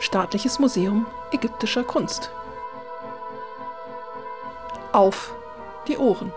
[0.00, 2.30] Staatliches Museum ägyptischer Kunst.
[4.92, 5.34] Auf
[5.88, 6.32] die Ohren.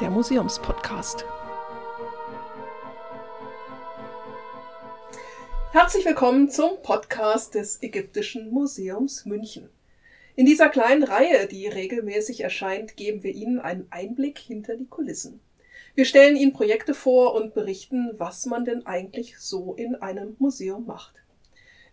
[0.00, 1.24] Der Museumspodcast.
[5.72, 9.70] Herzlich willkommen zum Podcast des Ägyptischen Museums München.
[10.34, 15.40] In dieser kleinen Reihe, die regelmäßig erscheint, geben wir Ihnen einen Einblick hinter die Kulissen.
[15.96, 20.84] Wir stellen Ihnen Projekte vor und berichten, was man denn eigentlich so in einem Museum
[20.84, 21.14] macht.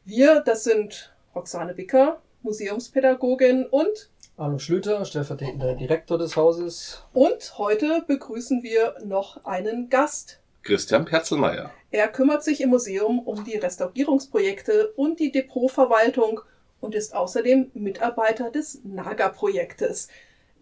[0.04, 7.02] Wir, das sind Roxane Wicker, Museumspädagogin und Arno Schlüter, stellvertretender Direktor des Hauses.
[7.13, 10.41] Und heute begrüßen wir noch einen Gast.
[10.63, 11.72] Christian Perzelmeier.
[11.90, 16.41] Er kümmert sich im Museum um die Restaurierungsprojekte und die Depotverwaltung
[16.82, 20.10] und ist außerdem Mitarbeiter des Naga-Projektes.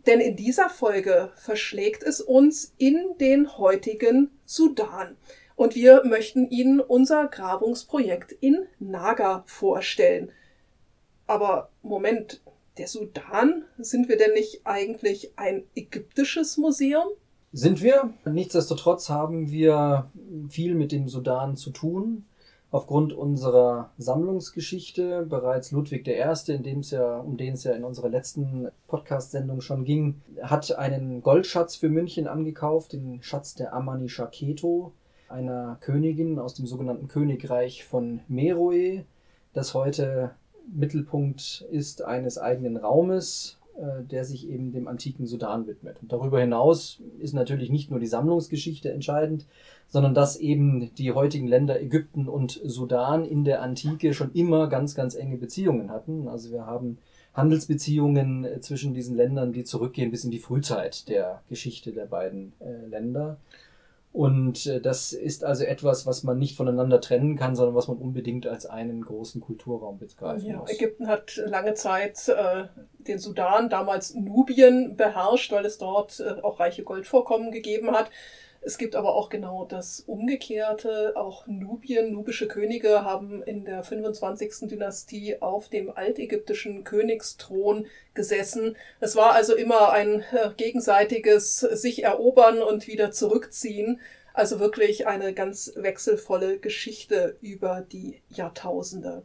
[0.07, 5.15] Denn in dieser Folge verschlägt es uns in den heutigen Sudan.
[5.55, 10.31] Und wir möchten Ihnen unser Grabungsprojekt in Naga vorstellen.
[11.27, 12.41] Aber Moment,
[12.77, 13.65] der Sudan?
[13.77, 17.07] Sind wir denn nicht eigentlich ein ägyptisches Museum?
[17.53, 18.13] Sind wir.
[18.25, 20.09] Nichtsdestotrotz haben wir
[20.49, 22.25] viel mit dem Sudan zu tun
[22.71, 27.83] aufgrund unserer Sammlungsgeschichte bereits Ludwig I., in dem es ja, um den es ja in
[27.83, 34.07] unserer letzten Podcast-Sendung schon ging, hat einen Goldschatz für München angekauft, den Schatz der Amani
[34.07, 34.93] Shaketo,
[35.27, 39.03] einer Königin aus dem sogenannten Königreich von Meroe,
[39.53, 40.31] das heute
[40.73, 43.57] Mittelpunkt ist eines eigenen Raumes,
[44.09, 45.97] der sich eben dem antiken Sudan widmet.
[46.01, 49.45] Und darüber hinaus ist natürlich nicht nur die Sammlungsgeschichte entscheidend,
[49.87, 54.95] sondern dass eben die heutigen Länder Ägypten und Sudan in der Antike schon immer ganz,
[54.95, 56.27] ganz enge Beziehungen hatten.
[56.27, 56.97] Also wir haben
[57.33, 62.53] Handelsbeziehungen äh, zwischen diesen Ländern, die zurückgehen bis in die Frühzeit der Geschichte der beiden
[62.59, 63.37] äh, Länder.
[64.13, 67.97] Und äh, das ist also etwas, was man nicht voneinander trennen kann, sondern was man
[67.97, 70.69] unbedingt als einen großen Kulturraum begreifen ja, muss.
[70.69, 72.65] Ägypten hat lange Zeit äh,
[72.99, 78.09] den Sudan, damals Nubien, beherrscht, weil es dort äh, auch reiche Goldvorkommen gegeben hat.
[78.63, 81.13] Es gibt aber auch genau das Umgekehrte.
[81.15, 84.69] Auch Nubien, nubische Könige haben in der 25.
[84.69, 88.77] Dynastie auf dem altägyptischen Königsthron gesessen.
[88.99, 93.99] Es war also immer ein äh, gegenseitiges sich erobern und wieder zurückziehen.
[94.33, 99.23] Also wirklich eine ganz wechselvolle Geschichte über die Jahrtausende.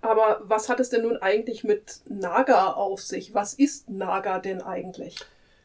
[0.00, 3.34] Aber was hat es denn nun eigentlich mit Naga auf sich?
[3.34, 5.16] Was ist Naga denn eigentlich?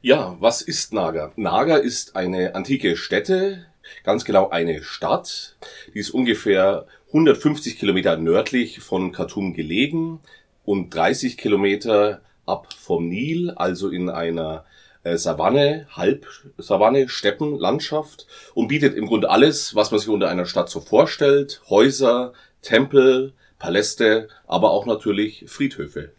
[0.02, 1.32] Ja, was ist Naga?
[1.38, 3.66] Naga ist eine antike Stätte,
[4.04, 5.56] ganz genau eine Stadt.
[5.92, 10.20] Die ist ungefähr 150 Kilometer nördlich von Khartoum gelegen
[10.66, 14.66] und 30 Kilometer ab vom Nil, also in einer
[15.02, 20.70] äh, Savanne, Halbsavanne, Steppenlandschaft und bietet im Grunde alles, was man sich unter einer Stadt
[20.70, 21.62] so vorstellt.
[21.70, 26.12] Häuser, Tempel, Paläste, aber auch natürlich Friedhöfe.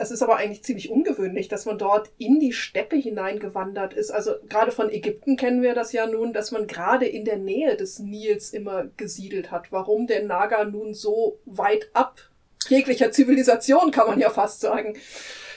[0.00, 4.10] Es ist aber eigentlich ziemlich ungewöhnlich, dass man dort in die Steppe hineingewandert ist.
[4.10, 7.76] Also gerade von Ägypten kennen wir das ja nun, dass man gerade in der Nähe
[7.76, 9.70] des Nils immer gesiedelt hat.
[9.72, 12.30] Warum der Naga nun so weit ab
[12.68, 14.96] jeglicher Zivilisation, kann man ja fast sagen.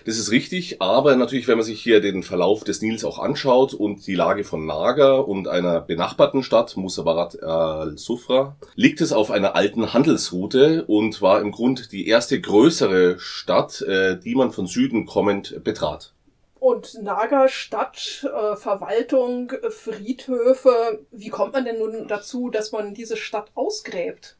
[0.05, 3.73] Das ist richtig, aber natürlich, wenn man sich hier den Verlauf des Nils auch anschaut
[3.73, 9.55] und die Lage von Naga und einer benachbarten Stadt, Musabarat al-Sufra, liegt es auf einer
[9.55, 15.05] alten Handelsroute und war im Grund die erste größere Stadt, äh, die man von Süden
[15.05, 16.13] kommend betrat.
[16.59, 23.17] Und Naga, Stadt, äh, Verwaltung, Friedhöfe, wie kommt man denn nun dazu, dass man diese
[23.17, 24.37] Stadt ausgräbt?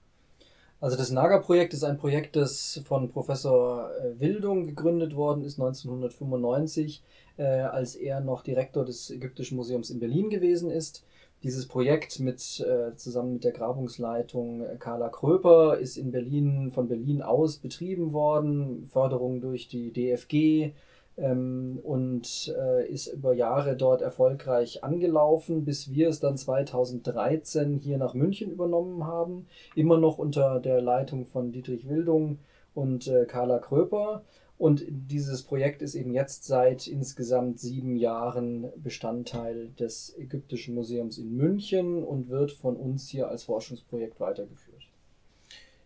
[0.84, 7.02] Also das Naga-Projekt ist ein Projekt, das von Professor äh, Wildung gegründet worden ist 1995,
[7.38, 11.06] äh, als er noch Direktor des Ägyptischen Museums in Berlin gewesen ist.
[11.42, 17.22] Dieses Projekt mit, äh, zusammen mit der Grabungsleitung Carla Kröper ist in Berlin, von Berlin
[17.22, 18.86] aus betrieben worden.
[18.92, 20.74] Förderung durch die DFG,
[21.18, 27.97] ähm, und äh, ist über Jahre dort erfolgreich angelaufen, bis wir es dann 2013 hier
[27.97, 32.40] nach München übernommen haben, immer noch unter der Leitung von Dietrich Wildung
[32.73, 34.23] und äh, Carla Kröper.
[34.58, 41.35] Und dieses Projekt ist eben jetzt seit insgesamt sieben Jahren Bestandteil des Ägyptischen Museums in
[41.35, 44.84] München und wird von uns hier als Forschungsprojekt weitergeführt.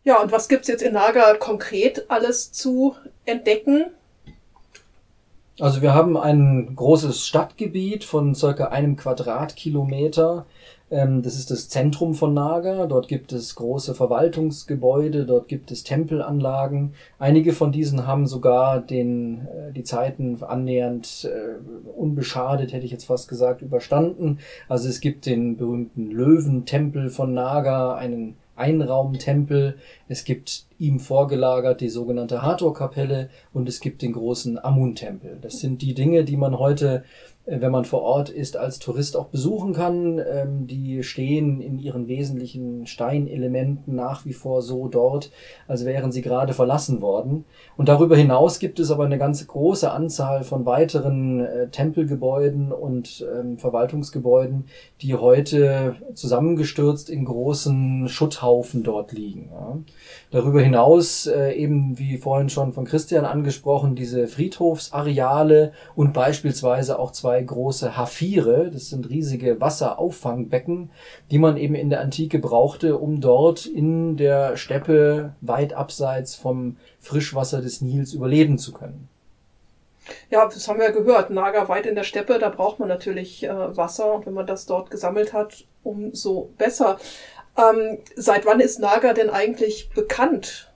[0.04, 3.88] Ja, und was gibt's jetzt in Naga konkret alles zu entdecken?
[5.60, 10.46] Also wir haben ein großes Stadtgebiet von circa einem Quadratkilometer.
[10.92, 12.86] Ähm, das ist das Zentrum von Naga.
[12.86, 16.94] Dort gibt es große Verwaltungsgebäude, dort gibt es Tempelanlagen.
[17.18, 23.06] Einige von diesen haben sogar den, äh, die Zeiten annähernd äh, unbeschadet, hätte ich jetzt
[23.06, 24.38] fast gesagt, überstanden.
[24.70, 29.78] Also es gibt den berühmten Löwentempel von Naga, einen Einraumtempel,
[30.08, 35.40] es gibt ihm vorgelagert die sogenannte Hathor-Kapelle und es gibt den großen Amun-Tempel.
[35.42, 37.04] Das sind die Dinge, die man heute
[37.48, 40.20] wenn man vor Ort ist, als Tourist auch besuchen kann.
[40.20, 45.32] Ähm, die stehen in ihren wesentlichen Steinelementen nach wie vor so dort,
[45.68, 47.46] als wären sie gerade verlassen worden.
[47.78, 53.26] Und darüber hinaus gibt es aber eine ganz große Anzahl von weiteren äh, Tempelgebäuden und
[53.34, 54.66] ähm, Verwaltungsgebäuden,
[55.02, 59.50] die heute zusammengestürzt in großen Schutthaufen dort liegen.
[59.54, 59.78] Ja.
[60.32, 67.12] Darüber hinaus äh, eben, wie vorhin schon von Christian angesprochen, diese Friedhofsareale und beispielsweise auch
[67.12, 70.90] zwei zwei große Hafire, das sind riesige Wasserauffangbecken,
[71.30, 76.78] die man eben in der Antike brauchte, um dort in der Steppe weit abseits vom
[77.00, 79.08] Frischwasser des Nils überleben zu können.
[80.30, 81.30] Ja, das haben wir ja gehört.
[81.30, 84.14] Naga weit in der Steppe, da braucht man natürlich äh, Wasser.
[84.14, 86.98] Und wenn man das dort gesammelt hat, umso besser.
[87.58, 90.72] Ähm, seit wann ist Naga denn eigentlich bekannt?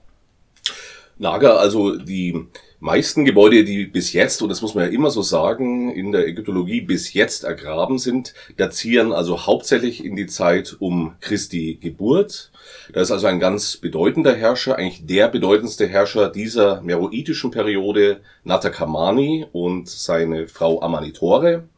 [1.16, 2.46] Naga, also die
[2.82, 6.26] meisten Gebäude, die bis jetzt, und das muss man ja immer so sagen, in der
[6.26, 12.50] Ägyptologie bis jetzt ergraben sind, datieren also hauptsächlich in die Zeit um Christi Geburt.
[12.92, 19.46] Da ist also ein ganz bedeutender Herrscher, eigentlich der bedeutendste Herrscher dieser meroitischen Periode, Natakamani
[19.52, 21.68] und seine Frau Amanitore.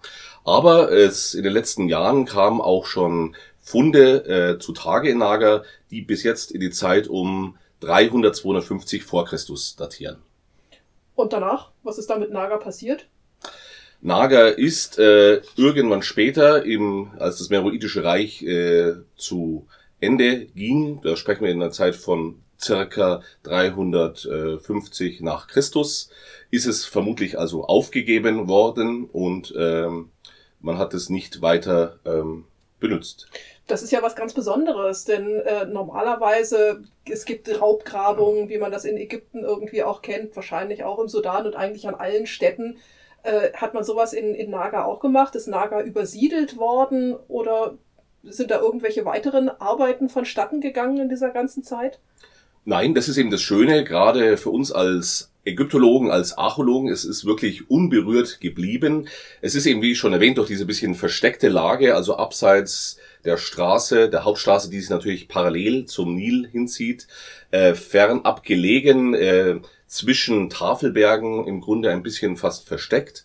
[0.42, 6.00] Aber es in den letzten Jahren kamen auch schon Funde äh, zutage in Naga, die
[6.00, 10.16] bis jetzt in die Zeit um 300, 250 vor Christus datieren.
[11.14, 13.06] Und danach, was ist da mit Naga passiert?
[14.00, 19.66] Naga ist äh, irgendwann später, eben als das Meroitische Reich äh, zu
[20.00, 26.11] Ende ging, da sprechen wir in der Zeit von circa 350 nach Christus,
[26.50, 30.11] ist es vermutlich also aufgegeben worden und ähm,
[30.61, 32.44] man hat es nicht weiter ähm,
[32.81, 33.28] benutzt.
[33.66, 38.84] Das ist ja was ganz Besonderes, denn äh, normalerweise es gibt Raubgrabungen, wie man das
[38.84, 42.76] in Ägypten irgendwie auch kennt, wahrscheinlich auch im Sudan und eigentlich an allen Städten.
[43.22, 45.34] Äh, hat man sowas in, in Naga auch gemacht?
[45.34, 47.78] Ist Naga übersiedelt worden oder
[48.22, 52.00] sind da irgendwelche weiteren Arbeiten vonstatten gegangen in dieser ganzen Zeit?
[52.66, 57.25] Nein, das ist eben das Schöne, gerade für uns als Ägyptologen, als Archäologen, es ist
[57.25, 59.08] wirklich unberührt geblieben.
[59.43, 64.08] Es ist eben, wie schon erwähnt, durch diese bisschen versteckte Lage, also abseits der Straße,
[64.08, 67.06] der Hauptstraße, die sich natürlich parallel zum Nil hinzieht,
[67.50, 73.25] äh, fernab gelegen, äh, zwischen Tafelbergen im Grunde ein bisschen fast versteckt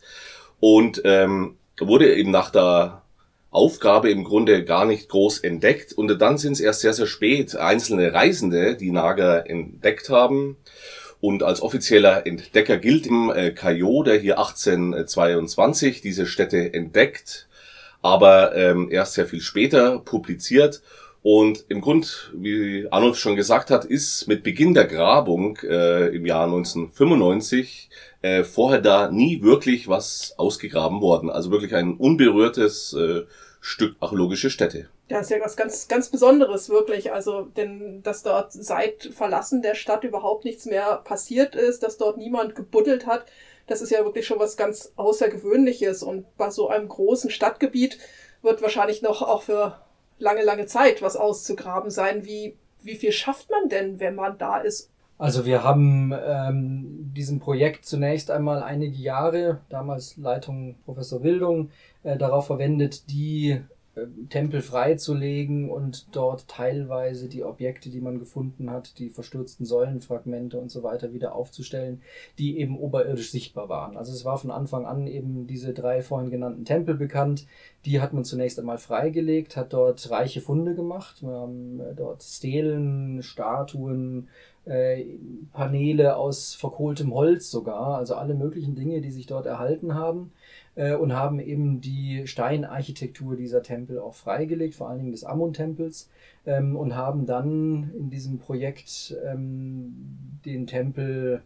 [0.59, 3.01] und ähm, wurde eben nach der
[3.51, 7.55] Aufgabe im Grunde gar nicht groß entdeckt und dann sind es erst sehr, sehr spät
[7.55, 10.57] einzelne Reisende, die Nager entdeckt haben.
[11.21, 17.47] Und als offizieller Entdecker gilt im äh, Caillot, der hier 1822 diese Stätte entdeckt,
[18.01, 20.81] aber ähm, erst sehr viel später publiziert.
[21.21, 26.25] Und im Grund, wie Arnold schon gesagt hat, ist mit Beginn der Grabung äh, im
[26.25, 27.89] Jahr 1995
[28.21, 31.29] äh, vorher da nie wirklich was ausgegraben worden.
[31.29, 33.23] Also wirklich ein unberührtes äh,
[33.59, 34.87] Stück archäologische Stätte.
[35.09, 37.11] Ja, ist ja was ganz, ganz Besonderes, wirklich.
[37.11, 42.17] Also, denn, dass dort seit Verlassen der Stadt überhaupt nichts mehr passiert ist, dass dort
[42.17, 43.25] niemand gebuddelt hat,
[43.65, 46.03] das ist ja wirklich schon was ganz Außergewöhnliches.
[46.03, 47.97] Und bei so einem großen Stadtgebiet
[48.41, 49.79] wird wahrscheinlich noch auch für
[50.19, 52.25] lange, lange Zeit was auszugraben sein.
[52.25, 54.91] Wie, wie viel schafft man denn, wenn man da ist?
[55.17, 61.71] Also wir haben ähm, diesem Projekt zunächst einmal einige Jahre, damals Leitung Professor Wildung,
[62.03, 63.61] äh, darauf verwendet, die
[64.29, 70.69] Tempel freizulegen und dort teilweise die Objekte, die man gefunden hat, die verstürzten Säulenfragmente und
[70.69, 72.01] so weiter wieder aufzustellen,
[72.37, 73.97] die eben oberirdisch sichtbar waren.
[73.97, 77.45] Also es war von Anfang an eben diese drei vorhin genannten Tempel bekannt.
[77.85, 81.21] Die hat man zunächst einmal freigelegt, hat dort reiche Funde gemacht.
[81.21, 84.27] Wir haben äh, dort Stelen, Statuen,
[84.65, 85.03] äh,
[85.51, 90.31] Paneele aus verkohltem Holz sogar, also alle möglichen Dinge, die sich dort erhalten haben
[90.79, 96.09] äh, und haben eben die Steinarchitektur dieser Tempel auch freigelegt, vor allen Dingen des Ammon-Tempels,
[96.45, 101.41] ähm, und haben dann in diesem Projekt ähm, den Tempel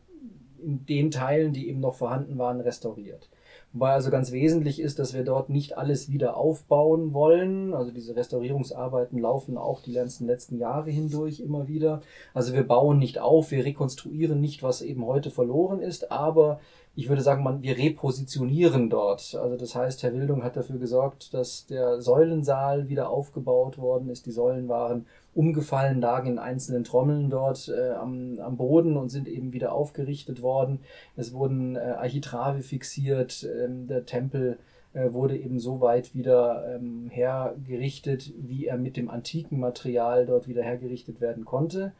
[0.63, 3.27] in den Teilen, die eben noch vorhanden waren, restauriert.
[3.73, 7.73] Wobei also ganz wesentlich ist, dass wir dort nicht alles wieder aufbauen wollen.
[7.73, 12.01] Also diese Restaurierungsarbeiten laufen auch die ganzen letzten Jahre hindurch immer wieder.
[12.35, 16.59] Also wir bauen nicht auf, wir rekonstruieren nicht, was eben heute verloren ist, aber
[16.95, 19.33] ich würde sagen, man, wir repositionieren dort.
[19.33, 24.27] Also das heißt, Herr Wildung hat dafür gesorgt, dass der Säulensaal wieder aufgebaut worden ist.
[24.27, 29.27] Die Säulen waren umgefallen, lagen in einzelnen Trommeln dort äh, am, am Boden und sind
[29.27, 30.79] eben wieder aufgerichtet worden.
[31.15, 34.57] Es wurden äh, Architrave fixiert, äh, der Tempel
[34.93, 40.47] äh, wurde eben so weit wieder ähm, hergerichtet, wie er mit dem antiken Material dort
[40.47, 41.93] wieder hergerichtet werden konnte.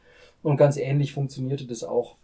[0.43, 2.17] Und ganz ähnlich funktionierte das auch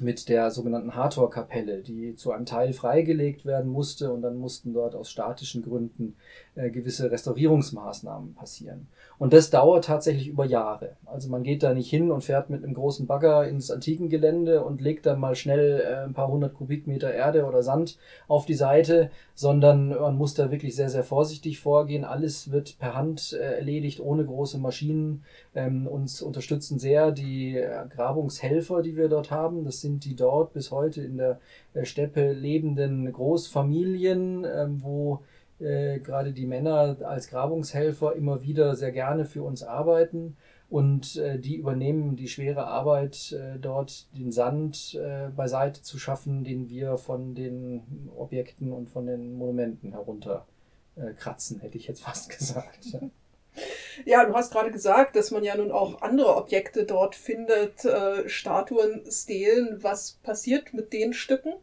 [0.00, 4.94] mit der sogenannten Hathor-Kapelle, die zu einem Teil freigelegt werden musste und dann mussten dort
[4.94, 6.16] aus statischen Gründen
[6.54, 8.88] äh, gewisse Restaurierungsmaßnahmen passieren.
[9.18, 10.96] Und das dauert tatsächlich über Jahre.
[11.06, 14.80] Also man geht da nicht hin und fährt mit einem großen Bagger ins Antikengelände und
[14.80, 17.98] legt dann mal schnell äh, ein paar hundert Kubikmeter Erde oder Sand
[18.28, 22.04] auf die Seite, sondern man muss da wirklich sehr, sehr vorsichtig vorgehen.
[22.04, 25.24] Alles wird per Hand äh, erledigt, ohne große Maschinen.
[25.54, 29.64] Ähm, uns unterstützen sehr die äh, Grabungshelfer, die wir dort haben.
[29.64, 31.40] Das sind die dort bis heute in der
[31.74, 35.22] äh, Steppe lebenden Großfamilien, ähm, wo
[35.60, 40.36] äh, gerade die Männer als Grabungshelfer immer wieder sehr gerne für uns arbeiten
[40.68, 46.42] und äh, die übernehmen die schwere Arbeit, äh, dort den Sand äh, beiseite zu schaffen,
[46.42, 50.46] den wir von den Objekten und von den Monumenten herunter
[50.96, 51.12] äh,
[51.60, 52.98] hätte ich jetzt fast gesagt.
[54.04, 58.28] Ja, du hast gerade gesagt, dass man ja nun auch andere Objekte dort findet, äh,
[58.28, 59.78] Statuen, Stelen.
[59.82, 61.54] Was passiert mit den Stücken?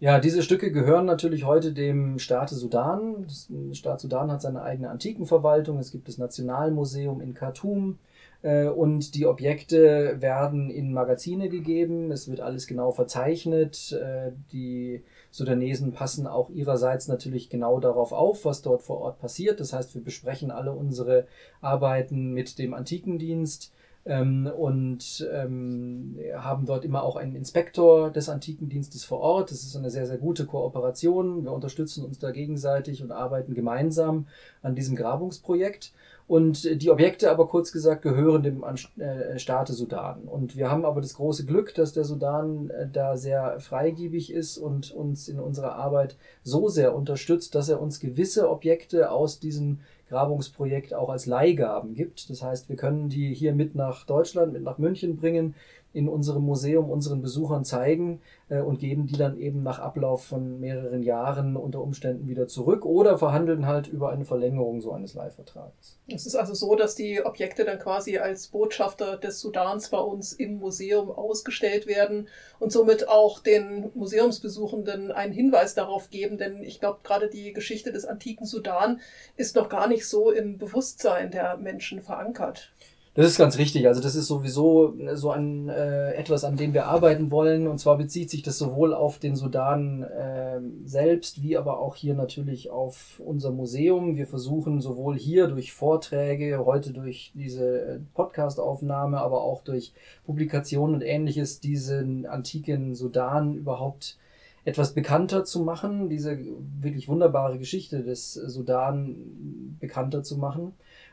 [0.00, 3.26] Ja, diese Stücke gehören natürlich heute dem Staate Sudan.
[3.48, 5.78] Der Staat Sudan hat seine eigene Antikenverwaltung.
[5.78, 7.98] Es gibt das Nationalmuseum in Khartoum.
[8.42, 12.10] Äh, und die Objekte werden in Magazine gegeben.
[12.10, 13.92] Es wird alles genau verzeichnet.
[13.92, 19.60] Äh, die Sudanesen passen auch ihrerseits natürlich genau darauf auf, was dort vor Ort passiert.
[19.60, 21.26] Das heißt, wir besprechen alle unsere
[21.60, 23.72] Arbeiten mit dem Antikendienst
[24.04, 29.52] ähm, und ähm, haben dort immer auch einen Inspektor des Antikendienstes vor Ort.
[29.52, 31.44] Das ist eine sehr, sehr gute Kooperation.
[31.44, 34.26] Wir unterstützen uns da gegenseitig und arbeiten gemeinsam
[34.60, 35.92] an diesem Grabungsprojekt.
[36.26, 38.64] Und die Objekte aber kurz gesagt gehören dem
[38.98, 40.22] äh, Staate Sudan.
[40.22, 44.56] Und wir haben aber das große Glück, dass der Sudan äh, da sehr freigiebig ist
[44.58, 49.80] und uns in unserer Arbeit so sehr unterstützt, dass er uns gewisse Objekte aus diesem
[50.08, 52.28] Grabungsprojekt auch als Leihgaben gibt.
[52.28, 55.54] Das heißt, wir können die hier mit nach Deutschland, mit nach München bringen,
[55.92, 60.60] in unserem Museum unseren Besuchern zeigen äh, und geben die dann eben nach Ablauf von
[60.60, 65.98] mehreren Jahren unter Umständen wieder zurück oder verhandeln halt über eine Verlängerung so eines Leihvertrages.
[66.08, 70.32] Es ist also so, dass die Objekte dann quasi als Botschafter des Sudans bei uns
[70.32, 76.80] im Museum ausgestellt werden und somit auch den Museumsbesuchenden einen Hinweis darauf geben, denn ich
[76.80, 79.00] glaube, gerade die Geschichte des antiken Sudan
[79.36, 82.72] ist noch gar nicht so im Bewusstsein der Menschen verankert.
[83.14, 83.86] Das ist ganz richtig.
[83.88, 87.66] Also das ist sowieso äh, so ein äh, etwas, an dem wir arbeiten wollen.
[87.66, 92.14] Und zwar bezieht sich das sowohl auf den Sudan äh, selbst, wie aber auch hier
[92.14, 94.16] natürlich auf unser Museum.
[94.16, 99.92] Wir versuchen sowohl hier durch Vorträge, heute durch diese äh, Podcast-Aufnahme, aber auch durch
[100.24, 104.16] Publikationen und ähnliches, diesen antiken Sudan überhaupt
[104.64, 106.38] etwas bekannter zu machen, diese
[106.80, 110.72] wirklich wunderbare Geschichte des Sudan bekannter zu machen.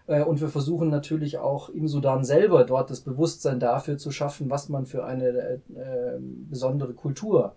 [0.10, 4.50] Äh, und wir versuchen natürlich auch im Sudan selber dort das Bewusstsein dafür zu schaffen,
[4.50, 7.56] was man für eine äh, besondere Kultur,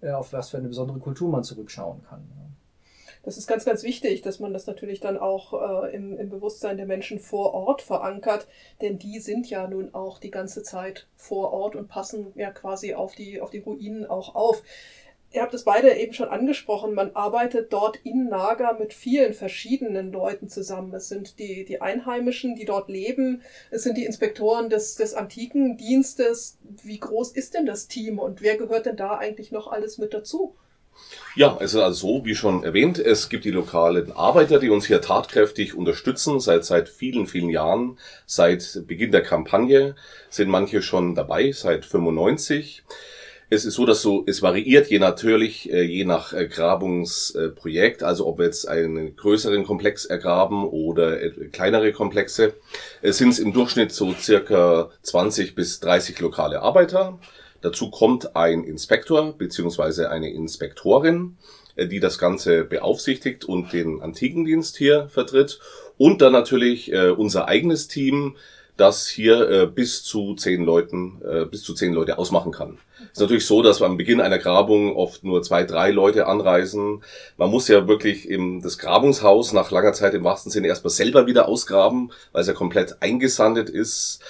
[0.00, 2.26] äh, auf was für eine besondere Kultur man zurückschauen kann.
[3.22, 5.52] Das ist ganz, ganz wichtig, dass man das natürlich dann auch
[5.84, 8.46] äh, im, im Bewusstsein der Menschen vor Ort verankert,
[8.80, 12.94] denn die sind ja nun auch die ganze Zeit vor Ort und passen ja quasi
[12.94, 14.62] auf die, auf die Ruinen auch auf.
[15.32, 20.10] Ihr habt es beide eben schon angesprochen, man arbeitet dort in Naga mit vielen verschiedenen
[20.10, 20.92] Leuten zusammen.
[20.92, 25.76] Es sind die, die Einheimischen, die dort leben, es sind die Inspektoren des, des antiken
[25.76, 26.58] Dienstes.
[26.82, 30.12] Wie groß ist denn das Team und wer gehört denn da eigentlich noch alles mit
[30.14, 30.56] dazu?
[31.36, 34.86] Ja, es ist also so, wie schon erwähnt, es gibt die lokalen Arbeiter, die uns
[34.86, 37.98] hier tatkräftig unterstützen, seit, seit vielen, vielen Jahren.
[38.26, 39.94] Seit Beginn der Kampagne
[40.28, 42.82] sind manche schon dabei, seit 95.
[43.52, 48.28] Es ist so, dass so, es variiert je natürlich, äh, je nach äh, Grabungsprojekt, also
[48.28, 52.54] ob wir jetzt einen größeren Komplex ergraben oder äh, kleinere Komplexe,
[53.02, 57.18] es sind im Durchschnitt so circa 20 bis 30 lokale Arbeiter.
[57.60, 61.36] Dazu kommt ein Inspektor beziehungsweise eine Inspektorin,
[61.76, 65.58] die das Ganze beaufsichtigt und den Antikendienst hier vertritt.
[65.98, 68.36] Und dann natürlich unser eigenes Team,
[68.80, 72.78] das hier äh, bis zu zehn Leuten, äh, bis zu zehn Leute ausmachen kann.
[73.12, 77.02] Ist natürlich so, dass am Beginn einer Grabung oft nur zwei, drei Leute anreisen.
[77.36, 81.26] Man muss ja wirklich im, das Grabungshaus nach langer Zeit im wahrsten Sinne erstmal selber
[81.26, 84.20] wieder ausgraben, weil es ja komplett eingesandet ist.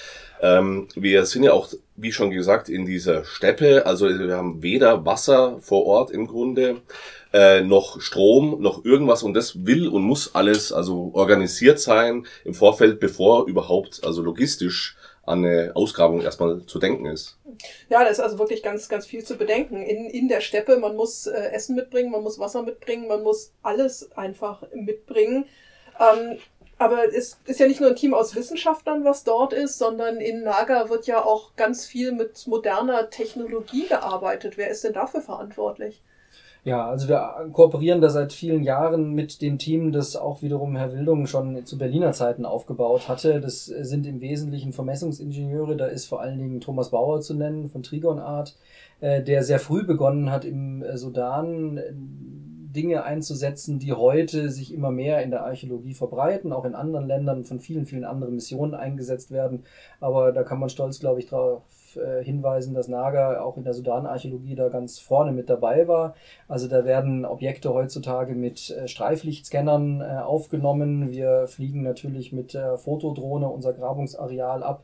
[0.41, 3.85] Ähm, wir sind ja auch, wie schon gesagt, in dieser Steppe.
[3.85, 6.81] Also wir haben weder Wasser vor Ort im Grunde,
[7.33, 12.53] äh, noch Strom, noch irgendwas und das will und muss alles also organisiert sein im
[12.53, 17.37] Vorfeld, bevor überhaupt also logistisch an eine Ausgrabung erstmal zu denken ist.
[17.89, 19.83] Ja, da ist also wirklich ganz, ganz viel zu bedenken.
[19.83, 23.53] In, in der Steppe, man muss äh, Essen mitbringen, man muss Wasser mitbringen, man muss
[23.61, 25.45] alles einfach mitbringen.
[25.99, 26.37] Ähm,
[26.79, 30.41] aber es ist ja nicht nur ein Team aus Wissenschaftlern, was dort ist, sondern in
[30.41, 34.57] Naga wird ja auch ganz viel mit moderner Technologie gearbeitet.
[34.57, 36.01] Wer ist denn dafür verantwortlich?
[36.63, 40.93] Ja, also wir kooperieren da seit vielen Jahren mit dem Team, das auch wiederum Herr
[40.93, 43.41] Wildung schon zu Berliner Zeiten aufgebaut hatte.
[43.41, 45.75] Das sind im Wesentlichen Vermessungsingenieure.
[45.75, 48.57] Da ist vor allen Dingen Thomas Bauer zu nennen von Trigon Art,
[48.99, 51.79] äh, der sehr früh begonnen hat im äh, Sudan
[52.71, 57.43] Dinge einzusetzen, die heute sich immer mehr in der Archäologie verbreiten, auch in anderen Ländern
[57.43, 59.63] von vielen, vielen anderen Missionen eingesetzt werden.
[59.99, 61.27] Aber da kann man stolz, glaube ich,
[61.97, 66.15] äh, hinweisen, dass Naga auch in der Sudan-Archäologie da ganz vorne mit dabei war.
[66.47, 71.11] Also da werden Objekte heutzutage mit äh, Streiflichtscannern äh, aufgenommen.
[71.11, 74.83] Wir fliegen natürlich mit Fotodrohne unser Grabungsareal ab,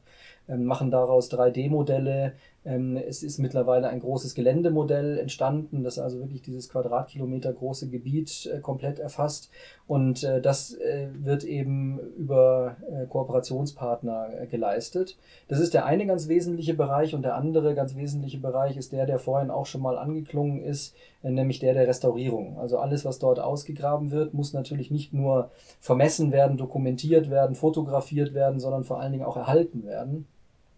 [0.49, 2.33] ähm, machen daraus 3D-Modelle, ähm,
[2.63, 8.59] es ist mittlerweile ein großes Geländemodell entstanden, das also wirklich dieses Quadratkilometer große Gebiet äh,
[8.59, 9.49] komplett erfasst.
[9.87, 12.75] Und äh, das äh, wird eben über
[13.09, 15.17] Kooperationspartner geleistet.
[15.47, 19.05] Das ist der eine ganz wesentliche Bereich und der andere ganz wesentliche Bereich ist der,
[19.05, 22.57] der vorhin auch schon mal angeklungen ist, nämlich der der Restaurierung.
[22.59, 28.33] Also alles, was dort ausgegraben wird, muss natürlich nicht nur vermessen werden, dokumentiert werden, fotografiert
[28.33, 30.27] werden, sondern vor allen Dingen auch erhalten werden.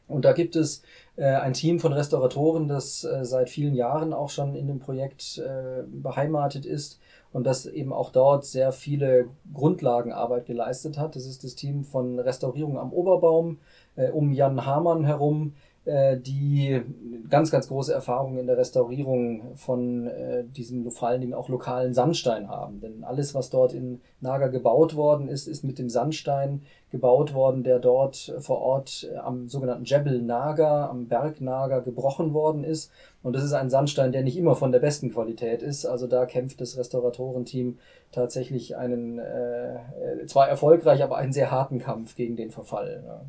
[0.09, 0.81] Und da gibt es
[1.15, 5.37] äh, ein Team von Restauratoren, das äh, seit vielen Jahren auch schon in dem Projekt
[5.37, 6.99] äh, beheimatet ist
[7.31, 11.15] und das eben auch dort sehr viele Grundlagenarbeit geleistet hat.
[11.15, 13.59] Das ist das Team von Restaurierung am Oberbaum
[13.95, 15.53] äh, um Jan Hamann herum,
[15.86, 16.81] die
[17.29, 21.93] ganz, ganz große Erfahrung in der Restaurierung von äh, diesem vor allen Dingen auch lokalen
[21.93, 22.81] Sandstein haben.
[22.81, 27.63] Denn alles, was dort in Naga gebaut worden ist, ist mit dem Sandstein gebaut worden,
[27.63, 32.91] der dort vor Ort äh, am sogenannten Jebel Naga, am Berg Naga gebrochen worden ist.
[33.21, 35.86] Und das ist ein Sandstein, der nicht immer von der besten Qualität ist.
[35.86, 37.77] Also da kämpft das Restauratorenteam
[38.12, 43.03] tatsächlich einen, äh, äh zwar erfolgreich, aber einen sehr harten Kampf gegen den Verfall.
[43.05, 43.21] Ja.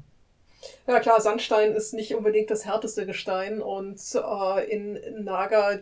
[0.87, 5.79] Ja klar, Sandstein ist nicht unbedingt das härteste Gestein und äh, in Naga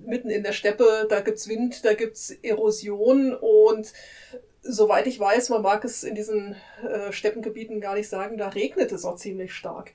[0.00, 3.92] mitten in der Steppe, da gibt's Wind, da gibt's Erosion und
[4.62, 8.92] soweit ich weiß, man mag es in diesen äh, Steppengebieten gar nicht sagen, da regnet
[8.92, 9.92] es auch ziemlich stark.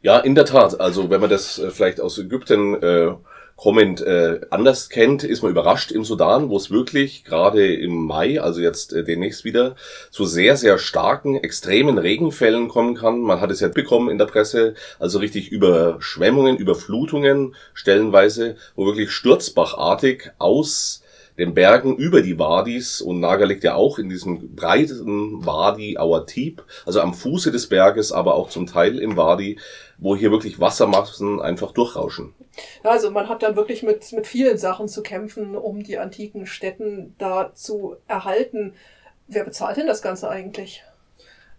[0.00, 0.80] Ja, in der Tat.
[0.80, 2.74] Also wenn man das äh, vielleicht aus Ägypten
[3.56, 8.40] kommend äh, anders kennt, ist man überrascht im Sudan, wo es wirklich gerade im Mai,
[8.40, 9.76] also jetzt äh, demnächst wieder,
[10.10, 13.20] zu sehr, sehr starken, extremen Regenfällen kommen kann.
[13.20, 19.10] Man hat es ja bekommen in der Presse, also richtig Überschwemmungen, Überflutungen stellenweise, wo wirklich
[19.10, 21.02] sturzbachartig aus
[21.38, 26.64] den Bergen über die Wadis und Naga liegt ja auch in diesem breiten Wadi Awatib,
[26.84, 29.58] also am Fuße des Berges, aber auch zum Teil im Wadi,
[29.98, 32.34] wo hier wirklich Wassermassen einfach durchrauschen.
[32.84, 36.46] Ja, also man hat dann wirklich mit, mit vielen Sachen zu kämpfen, um die antiken
[36.46, 38.74] Städten da zu erhalten.
[39.28, 40.84] Wer bezahlt denn das Ganze eigentlich?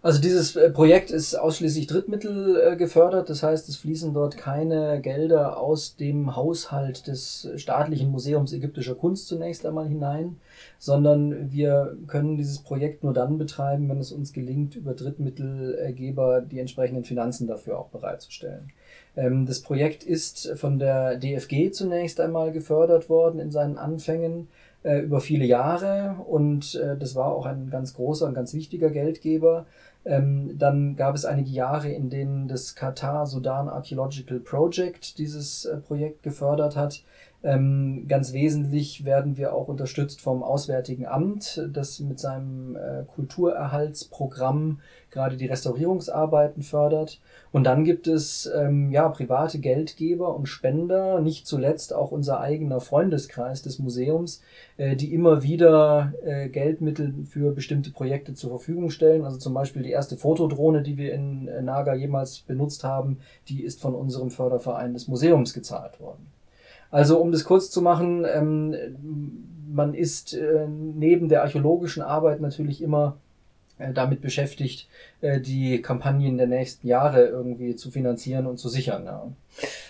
[0.00, 5.00] Also dieses äh, Projekt ist ausschließlich Drittmittel äh, gefördert, das heißt, es fließen dort keine
[5.00, 10.36] Gelder aus dem Haushalt des staatlichen Museums ägyptischer Kunst zunächst einmal hinein,
[10.78, 16.60] sondern wir können dieses Projekt nur dann betreiben, wenn es uns gelingt, über Drittmittelgeber die
[16.60, 18.70] entsprechenden Finanzen dafür auch bereitzustellen.
[19.16, 24.46] Ähm, das Projekt ist von der DFG zunächst einmal gefördert worden in seinen Anfängen
[24.82, 29.66] äh, über viele Jahre und das war auch ein ganz großer und ganz wichtiger Geldgeber.
[30.04, 35.76] Ähm, dann gab es einige Jahre, in denen das Qatar Sudan Archaeological Project dieses äh,
[35.78, 37.02] Projekt gefördert hat.
[37.44, 44.80] Ähm, ganz wesentlich werden wir auch unterstützt vom Auswärtigen Amt, das mit seinem äh, Kulturerhaltsprogramm
[45.10, 47.20] gerade die Restaurierungsarbeiten fördert.
[47.52, 52.80] Und dann gibt es ähm, ja private Geldgeber und Spender, nicht zuletzt auch unser eigener
[52.80, 54.42] Freundeskreis des Museums,
[54.76, 59.24] äh, die immer wieder äh, Geldmittel für bestimmte Projekte zur Verfügung stellen.
[59.24, 63.62] Also zum Beispiel die erste Fotodrohne, die wir in äh, Naga jemals benutzt haben, die
[63.62, 66.37] ist von unserem Förderverein des Museums gezahlt worden.
[66.90, 68.74] Also um das kurz zu machen, ähm,
[69.70, 73.18] man ist äh, neben der archäologischen Arbeit natürlich immer
[73.78, 74.88] äh, damit beschäftigt,
[75.20, 79.04] äh, die Kampagnen der nächsten Jahre irgendwie zu finanzieren und zu sichern.
[79.04, 79.30] Ja.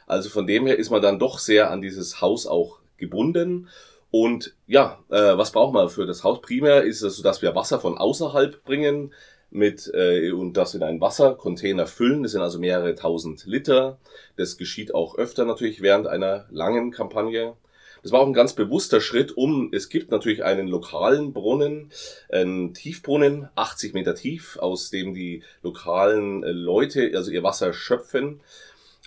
[0.07, 3.69] Also von dem her ist man dann doch sehr an dieses Haus auch gebunden.
[4.11, 6.41] Und ja, äh, was braucht man für das Haus?
[6.41, 9.13] Primär ist es so, dass wir Wasser von außerhalb bringen
[9.51, 12.23] mit äh, und das in einen Wassercontainer füllen.
[12.23, 13.99] Das sind also mehrere tausend Liter.
[14.37, 17.55] Das geschieht auch öfter natürlich während einer langen Kampagne.
[18.03, 21.91] Das war auch ein ganz bewusster Schritt, um, es gibt natürlich einen lokalen Brunnen,
[22.31, 28.41] einen Tiefbrunnen, 80 Meter tief, aus dem die lokalen äh, Leute also ihr Wasser schöpfen.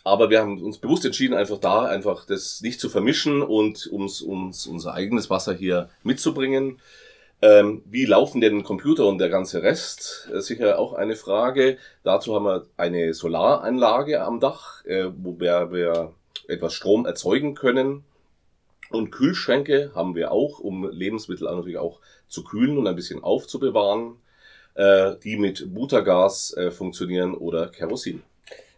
[0.03, 4.21] Aber wir haben uns bewusst entschieden, einfach da einfach das nicht zu vermischen und uns,
[4.21, 6.79] uns unser eigenes Wasser hier mitzubringen.
[7.41, 10.29] Ähm, wie laufen denn Computer und der ganze Rest?
[10.33, 11.77] Äh, sicher auch eine Frage.
[12.03, 16.13] Dazu haben wir eine Solaranlage am Dach, äh, wo wir, wir
[16.47, 18.03] etwas Strom erzeugen können.
[18.89, 24.17] Und Kühlschränke haben wir auch, um Lebensmittel natürlich auch zu kühlen und ein bisschen aufzubewahren,
[24.75, 28.21] äh, die mit Buttergas äh, funktionieren oder Kerosin.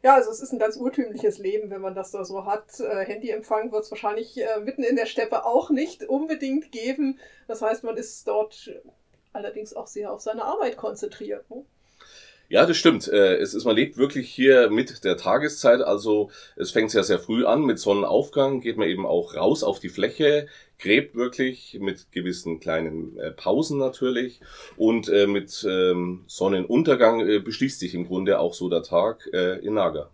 [0.05, 2.79] Ja, also es ist ein ganz urtümliches Leben, wenn man das da so hat.
[2.79, 7.17] Äh, Handyempfang wird es wahrscheinlich äh, mitten in der Steppe auch nicht unbedingt geben.
[7.47, 8.71] Das heißt, man ist dort
[9.33, 11.49] allerdings auch sehr auf seine Arbeit konzentriert.
[11.49, 11.65] Ne?
[12.47, 13.07] Ja, das stimmt.
[13.07, 15.81] Äh, es ist, man lebt wirklich hier mit der Tageszeit.
[15.81, 19.79] Also es fängt sehr, sehr früh an mit Sonnenaufgang, geht man eben auch raus auf
[19.79, 24.41] die Fläche, gräbt wirklich mit gewissen kleinen äh, Pausen natürlich
[24.77, 30.11] und äh, mit ähm, Sonnenuntergang beschließt sich im Grunde auch so der Tag in Naga.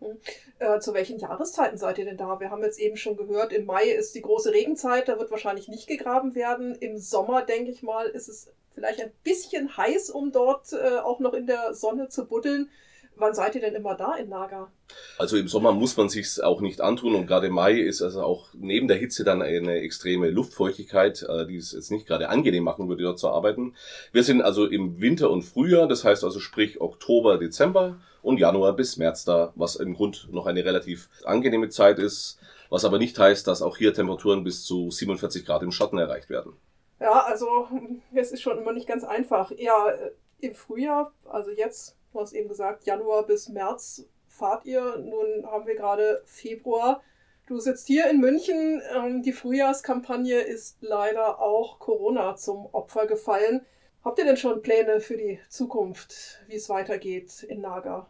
[0.62, 2.40] Äh, zu welchen Jahreszeiten seid ihr denn da?
[2.40, 5.68] Wir haben jetzt eben schon gehört, im Mai ist die große Regenzeit, da wird wahrscheinlich
[5.68, 6.76] nicht gegraben werden.
[6.76, 11.20] Im Sommer, denke ich mal, ist es vielleicht ein bisschen heiß, um dort äh, auch
[11.20, 12.70] noch in der Sonne zu buddeln.
[13.18, 14.72] Wann seid ihr denn immer da in Naga?
[15.18, 18.48] Also im Sommer muss man sich's auch nicht antun und gerade Mai ist also auch
[18.54, 22.90] neben der Hitze dann eine extreme Luftfeuchtigkeit, äh, die es jetzt nicht gerade angenehm machen
[22.90, 23.76] würde, dort zu arbeiten.
[24.12, 28.76] Wir sind also im Winter und Frühjahr, das heißt also sprich Oktober, Dezember und Januar
[28.76, 33.20] bis März da, was im Grund noch eine relativ angenehme Zeit ist, was aber nicht
[33.20, 36.54] heißt, dass auch hier Temperaturen bis zu 47 Grad im Schatten erreicht werden.
[37.02, 37.68] Ja, also
[38.14, 39.52] es ist schon immer nicht ganz einfach.
[39.58, 44.98] Ja, äh, im Frühjahr, also jetzt, du hast eben gesagt, Januar bis März fahrt ihr.
[44.98, 47.02] Nun haben wir gerade Februar.
[47.48, 48.84] Du sitzt hier in München.
[48.96, 53.66] Ähm, die Frühjahrskampagne ist leider auch Corona zum Opfer gefallen.
[54.04, 58.08] Habt ihr denn schon Pläne für die Zukunft, wie es weitergeht in Naga?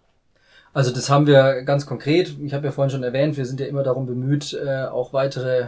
[0.74, 2.34] Also das haben wir ganz konkret.
[2.42, 5.64] Ich habe ja vorhin schon erwähnt, wir sind ja immer darum bemüht, äh, auch weitere
[5.64, 5.68] äh,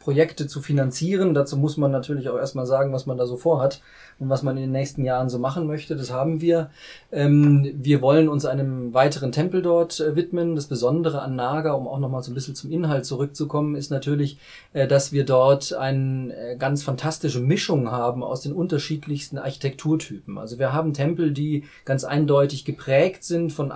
[0.00, 1.34] Projekte zu finanzieren.
[1.34, 3.82] Dazu muss man natürlich auch erstmal sagen, was man da so vorhat
[4.18, 5.96] und was man in den nächsten Jahren so machen möchte.
[5.96, 6.70] Das haben wir.
[7.12, 10.56] Ähm, wir wollen uns einem weiteren Tempel dort äh, widmen.
[10.56, 14.38] Das Besondere an Naga, um auch nochmal so ein bisschen zum Inhalt zurückzukommen, ist natürlich,
[14.72, 20.38] äh, dass wir dort eine ganz fantastische Mischung haben aus den unterschiedlichsten Architekturtypen.
[20.38, 23.72] Also wir haben Tempel, die ganz eindeutig geprägt sind von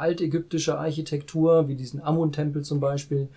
[0.62, 3.28] altägyptischer Architektur, wie diesen Amun-Tempel zum Beispiel,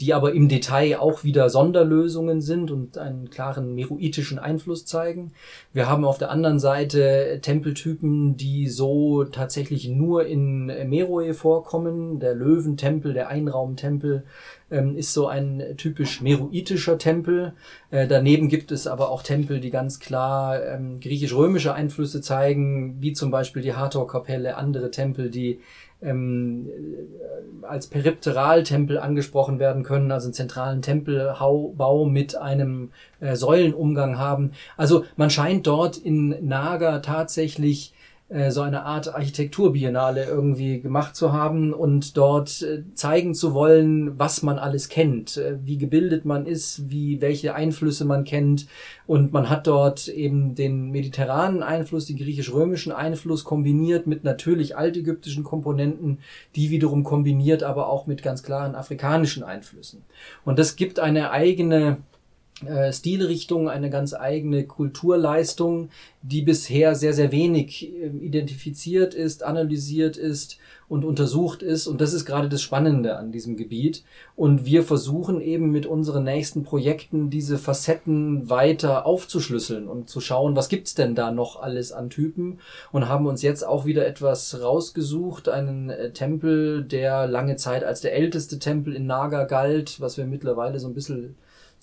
[0.00, 5.32] die aber im Detail auch wieder Sonderlösungen sind und einen klaren meroitischen Einfluss zeigen.
[5.72, 12.20] Wir haben auf der anderen anderen Seite Tempeltypen, die so tatsächlich nur in Meroe vorkommen.
[12.20, 14.24] Der Löwentempel, der Einraumtempel
[14.70, 17.52] ähm, ist so ein typisch meroitischer Tempel.
[17.90, 23.12] Äh, daneben gibt es aber auch Tempel, die ganz klar ähm, griechisch-römische Einflüsse zeigen, wie
[23.12, 25.60] zum Beispiel die Hathor-Kapelle, andere Tempel, die
[26.04, 32.90] ähm, äh, als Peripteraltempel angesprochen werden können, also einen zentralen Tempelbau mit einem
[33.20, 34.52] äh, Säulenumgang haben.
[34.76, 37.93] Also man scheint dort in Naga tatsächlich
[38.50, 44.42] so eine Art Architekturbiennale irgendwie gemacht zu haben und dort äh, zeigen zu wollen, was
[44.42, 48.66] man alles kennt, äh, wie gebildet man ist, wie welche Einflüsse man kennt
[49.06, 55.44] und man hat dort eben den mediterranen Einfluss, den griechisch-römischen Einfluss kombiniert mit natürlich altägyptischen
[55.44, 56.18] Komponenten,
[56.56, 60.02] die wiederum kombiniert aber auch mit ganz klaren afrikanischen Einflüssen.
[60.46, 62.13] Und das gibt eine eigene äh,
[62.92, 65.88] Stilrichtung, eine ganz eigene Kulturleistung,
[66.22, 71.88] die bisher sehr, sehr wenig ähm, identifiziert ist, analysiert ist und untersucht ist.
[71.88, 74.04] Und das ist gerade das Spannende an diesem Gebiet.
[74.36, 80.54] Und wir versuchen eben mit unseren nächsten Projekten diese Facetten weiter aufzuschlüsseln und zu schauen,
[80.54, 82.60] was gibt's denn da noch alles an Typen
[82.92, 88.00] und haben uns jetzt auch wieder etwas rausgesucht, einen äh, Tempel, der lange Zeit als
[88.00, 91.34] der älteste Tempel in Naga galt, was wir mittlerweile so ein bisschen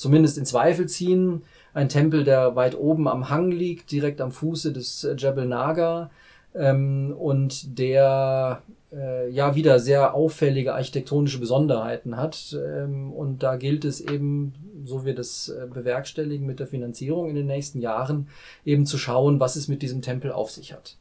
[0.02, 1.44] zumindest in Zweifel ziehen.
[1.74, 6.10] Ein Tempel, der weit oben am Hang liegt, direkt am Fuße des äh, Jebel Naga
[6.56, 8.62] ähm, und der
[8.92, 12.58] äh, ja wieder sehr auffällige architektonische Besonderheiten hat.
[12.60, 17.36] Ähm, und da gilt es eben, so wir das äh, bewerkstelligen mit der Finanzierung in
[17.36, 18.28] den nächsten Jahren,
[18.66, 20.98] eben zu schauen, was es mit diesem Tempel auf sich hat.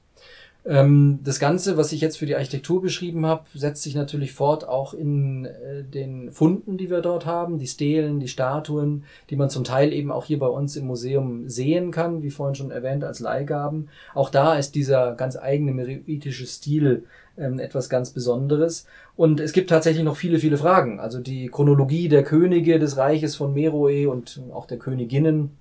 [0.67, 4.69] Ähm, das Ganze, was ich jetzt für die Architektur beschrieben habe, setzt sich natürlich fort
[4.69, 9.49] auch in äh, den Funden, die wir dort haben, die Stelen, die Statuen, die man
[9.49, 13.05] zum Teil eben auch hier bei uns im Museum sehen kann, wie vorhin schon erwähnt,
[13.05, 13.89] als Leihgaben.
[14.15, 17.05] Auch da ist dieser ganz eigene meritische Stil
[17.39, 18.87] ähm, etwas ganz Besonderes.
[19.17, 21.01] Und es gibt tatsächlich noch viele, viele Fragen.
[21.01, 25.57] Also die Chronologie der Könige des Reiches von Meroe und auch der Königinnen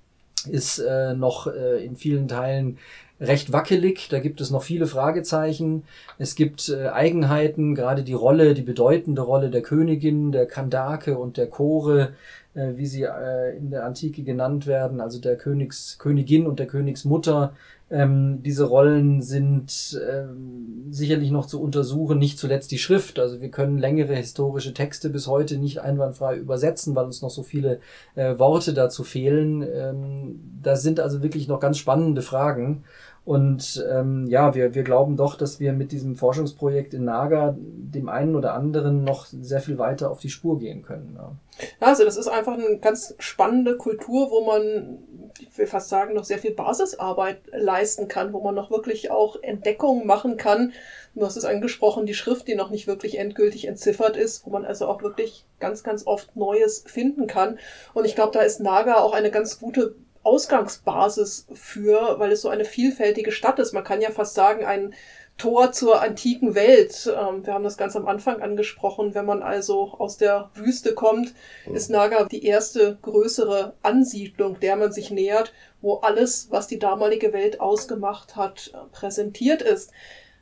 [0.50, 2.78] ist äh, noch äh, in vielen Teilen
[3.20, 4.08] recht wackelig.
[4.10, 5.84] Da gibt es noch viele Fragezeichen.
[6.18, 11.38] Es gibt äh, Eigenheiten, gerade die Rolle, die bedeutende Rolle der Königin, der Kandake und
[11.38, 12.14] der Chore,
[12.54, 16.68] äh, wie sie äh, in der Antike genannt werden, also der Königs, Königin und der
[16.68, 17.54] Königsmutter.
[17.92, 23.18] Ähm, diese Rollen sind ähm, sicherlich noch zu untersuchen, nicht zuletzt die Schrift.
[23.18, 27.42] Also wir können längere historische Texte bis heute nicht einwandfrei übersetzen, weil uns noch so
[27.42, 27.80] viele
[28.14, 29.64] äh, Worte dazu fehlen.
[29.64, 32.84] Ähm, das sind also wirklich noch ganz spannende Fragen.
[33.26, 38.10] Und ähm, ja, wir, wir glauben doch, dass wir mit diesem Forschungsprojekt in Naga dem
[38.10, 41.16] einen oder anderen noch sehr viel weiter auf die Spur gehen können.
[41.16, 41.32] Ja.
[41.80, 45.00] Also das ist einfach eine ganz spannende Kultur, wo man,
[45.40, 49.36] ich will fast sagen, noch sehr viel Basisarbeit leisten kann, wo man noch wirklich auch
[49.42, 50.74] Entdeckungen machen kann.
[51.16, 54.66] Du hast es angesprochen, die Schrift, die noch nicht wirklich endgültig entziffert ist, wo man
[54.66, 57.60] also auch wirklich ganz, ganz oft Neues finden kann.
[57.94, 59.96] Und ich glaube, da ist Naga auch eine ganz gute
[60.30, 63.74] Ausgangsbasis für, weil es so eine vielfältige Stadt ist.
[63.74, 64.94] Man kann ja fast sagen, ein
[65.40, 67.12] Tor zur antiken Welt.
[67.18, 69.16] Ähm, wir haben das ganz am Anfang angesprochen.
[69.16, 71.34] Wenn man also aus der Wüste kommt,
[71.74, 77.34] ist Naga die erste größere Ansiedlung, der man sich nähert, wo alles, was die damalige
[77.34, 79.92] Welt ausgemacht hat, präsentiert ist.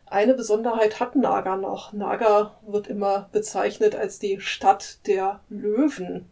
[0.08, 1.93] Eine Besonderheit hat Naga noch.
[1.93, 6.30] Naga wird immer bezeichnet als die Stadt der Löwen.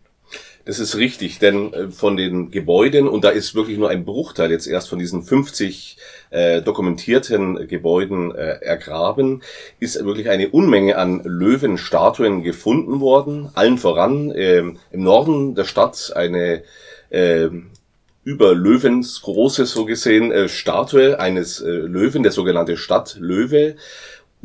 [0.66, 4.50] Das ist richtig, denn äh, von den Gebäuden, und da ist wirklich nur ein Bruchteil
[4.50, 5.98] jetzt erst von diesen 50
[6.32, 9.44] äh, dokumentierten Gebäuden äh, ergraben,
[9.80, 13.50] ist wirklich eine Unmenge an Löwenstatuen gefunden worden.
[13.54, 16.64] Allen voran äh, im Norden der Stadt eine
[17.12, 17.50] äh,
[18.24, 23.76] über Löwens große, so gesehen, äh, Statue eines äh, Löwen, der sogenannte Stadtlöwe.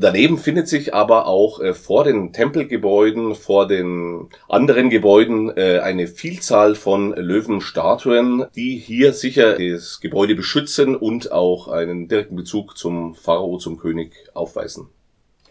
[0.01, 6.07] Daneben findet sich aber auch äh, vor den Tempelgebäuden, vor den anderen Gebäuden äh, eine
[6.07, 13.15] Vielzahl von Löwenstatuen, die hier sicher das Gebäude beschützen und auch einen direkten Bezug zum
[13.15, 14.89] Pharao, zum König aufweisen.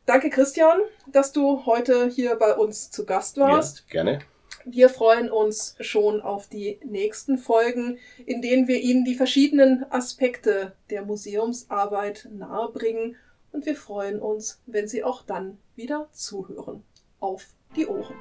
[0.07, 0.80] Danke, Christian,
[1.11, 3.85] dass du heute hier bei uns zu Gast warst.
[3.88, 4.18] Ja, gerne.
[4.66, 10.72] Wir freuen uns schon auf die nächsten Folgen, in denen wir Ihnen die verschiedenen Aspekte
[10.88, 13.16] der Museumsarbeit nahebringen
[13.53, 16.83] und wir freuen uns, wenn Sie auch dann wieder zuhören.
[17.20, 17.46] Auf
[17.77, 18.14] die Ohren!